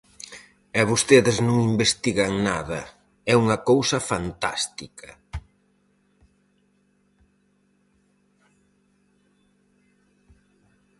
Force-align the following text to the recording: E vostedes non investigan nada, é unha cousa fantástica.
E 0.79 0.81
vostedes 0.91 1.37
non 1.47 1.57
investigan 1.71 2.31
nada, 2.49 2.81
é 3.31 3.33
unha 3.43 3.57
cousa 3.69 3.97
fantástica. 4.09 5.09